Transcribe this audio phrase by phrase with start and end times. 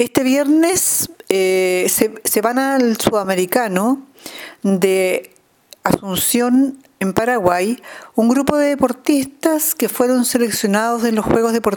[0.00, 4.00] Este viernes eh, se, van al sudamericano
[4.62, 5.34] de
[5.82, 7.82] Asunción en Paraguay
[8.14, 11.60] un grupo de deportistas que fueron seleccionados en los Juegos Deportivos.